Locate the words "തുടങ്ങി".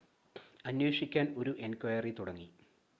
2.11-2.47